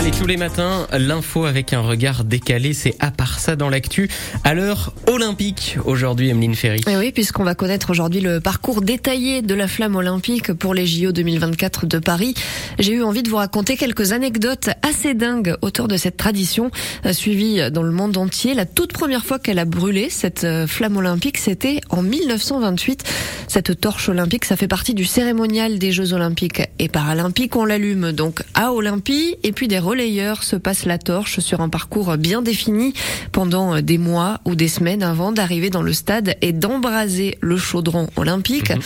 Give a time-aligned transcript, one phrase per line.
[0.00, 4.08] Allez, tous les matins, l'info avec un regard décalé, c'est à part ça dans l'actu.
[4.44, 6.80] À l'heure olympique, aujourd'hui, Emeline Ferry.
[6.88, 10.86] Et oui, puisqu'on va connaître aujourd'hui le parcours détaillé de la flamme olympique pour les
[10.86, 12.32] JO 2024 de Paris.
[12.78, 16.70] J'ai eu envie de vous raconter quelques anecdotes assez dingues autour de cette tradition,
[17.04, 18.54] euh, suivie dans le monde entier.
[18.54, 23.04] La toute première fois qu'elle a brûlé, cette euh, flamme olympique, c'était en 1928.
[23.48, 27.54] Cette torche olympique, ça fait partie du cérémonial des Jeux olympiques et paralympiques.
[27.56, 31.68] On l'allume donc à Olympie et puis des relayeurs se passent la torche sur un
[31.68, 32.94] parcours bien défini
[33.32, 38.08] pendant des mois ou des semaines avant d'arriver dans le stade et d'embraser le chaudron
[38.16, 38.70] olympique.
[38.70, 38.80] Mhm.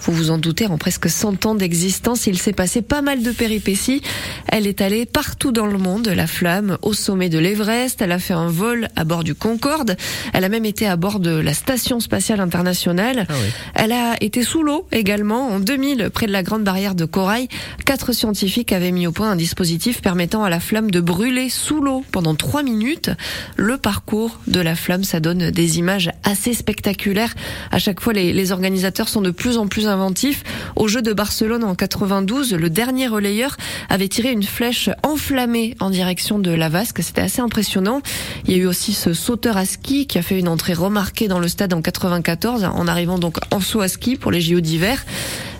[0.00, 3.30] Vous vous en doutez, en presque 100 ans d'existence, il s'est passé pas mal de
[3.30, 4.02] péripéties.
[4.48, 8.02] Elle est allée partout dans le monde, la flamme, au sommet de l'Everest.
[8.02, 9.96] Elle a fait un vol à bord du Concorde.
[10.34, 13.26] Elle a même été à bord de la Station spatiale internationale.
[13.28, 13.34] Ah
[13.74, 15.48] Elle a été sous l'eau également.
[15.48, 17.48] En 2000, près de la Grande Barrière de Corail,
[17.86, 21.80] quatre scientifiques avaient mis au point un dispositif permettant à la flamme de brûler sous
[21.80, 23.10] l'eau pendant trois minutes.
[23.56, 27.34] Le parcours de la flamme, ça donne des images assez spectaculaires.
[27.70, 30.42] À chaque fois, les, les organisateurs sont de plus en plus inventifs.
[30.76, 33.56] Au jeu de Barcelone en 92, le dernier relayeur
[33.88, 37.02] avait tiré une flèche enflammée en direction de la vasque.
[37.02, 38.02] C'était assez impressionnant.
[38.46, 41.28] Il y a eu aussi ce sauteur à ski qui a fait une entrée remarquée
[41.28, 44.60] dans le stade en 94 en arrivant donc en saut à ski pour les JO
[44.60, 45.04] d'hiver.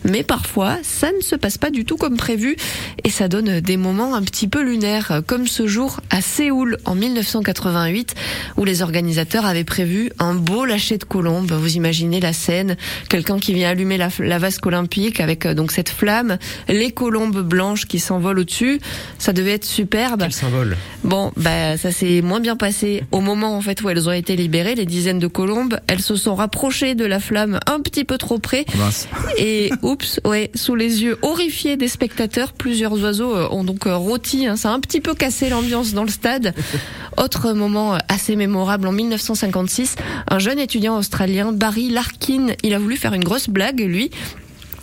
[0.04, 2.56] Mais parfois, ça ne se passe pas du tout comme prévu
[3.04, 6.94] et ça donne des moments un petit peu lunaires, comme ce jour à Séoul en
[6.94, 8.14] 1988
[8.56, 11.52] où les organisateurs avaient prévu un beau lâcher de colombes.
[11.52, 12.76] Vous imaginez la scène,
[13.08, 17.86] quelqu'un qui vient allumer la, vasque olympique avec euh, donc cette flamme, les colombes blanches
[17.86, 18.80] qui s'envolent au-dessus.
[19.18, 20.20] Ça devait être superbe.
[20.22, 20.76] Quel symbole.
[21.04, 24.36] Bon, bah ça s'est moins bien passé au moment en fait où elles ont été
[24.36, 25.78] libérées, les dizaines de colombes.
[25.86, 28.64] Elles se sont rapprochées de la flamme un petit peu trop près
[29.36, 33.96] et oups, ouais, sous les yeux horrifiés des spectateurs, plusieurs oiseaux euh, ont donc euh,
[33.96, 34.46] rôti.
[34.46, 34.56] Hein.
[34.56, 36.54] Ça a un petit peu cassé l'ambiance dans le stade.
[37.16, 39.96] Autre moment euh, assez mémorable, en 1956,
[40.28, 44.10] un jeune étudiant australien, Barry Larkin, il a voulu faire une grosse blague, lui.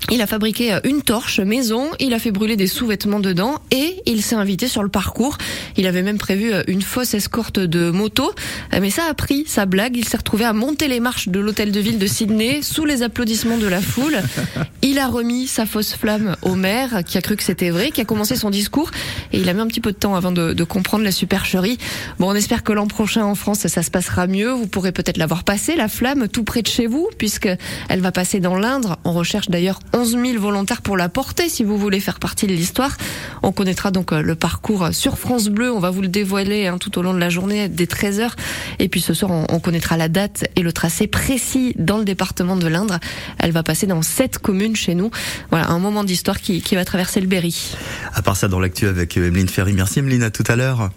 [0.10, 4.02] Il a fabriqué euh, une torche maison, il a fait brûler des sous-vêtements dedans et
[4.06, 5.38] il s'est invité sur le parcours.
[5.76, 8.32] Il avait même prévu euh, une fausse escorte de moto,
[8.74, 9.98] euh, mais ça a pris sa blague.
[9.98, 13.04] Il s'est retrouvé à monter les marches de l'hôtel de ville de Sydney sous les
[13.04, 14.18] applaudissements de la foule.
[14.82, 18.00] Il a remis sa fausse flamme au maire qui a cru que c'était vrai, qui
[18.00, 18.92] a commencé son discours
[19.34, 21.78] et il a mis un petit peu de temps avant de, de comprendre la supercherie.
[22.20, 24.52] Bon, on espère que l'an prochain en France ça se passera mieux.
[24.52, 27.50] Vous pourrez peut-être l'avoir passé la flamme tout près de chez vous puisque
[27.90, 28.98] elle va passer dans l'Indre.
[29.04, 32.54] On recherche d'ailleurs 11 000 volontaires pour la porter si vous voulez faire partie de
[32.54, 32.98] l'histoire.
[33.44, 35.72] On connaîtra donc euh, le parcours sur France Bleu.
[35.72, 38.32] On va vous le dévoiler hein, tout au long de la journée dès 13h.
[38.80, 42.56] Et puis ce soir, on, connaîtra la date et le tracé précis dans le département
[42.56, 43.00] de l'Indre.
[43.40, 45.12] Elle va passer dans sept communes chez nous.
[45.50, 47.76] Voilà, un moment d'histoire qui, qui va traverser le Berry.
[48.14, 49.74] À part ça, dans l'actu avec Emeline Ferry.
[49.74, 50.92] Merci Emeline, à tout à l'heure.